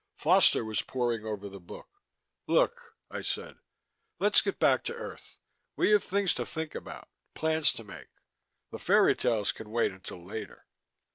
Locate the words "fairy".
8.79-9.13